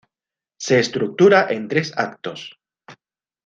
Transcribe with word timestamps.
Se 0.57 0.79
estructura 0.79 1.45
en 1.51 1.67
tres 1.67 1.93
actos. 1.95 2.59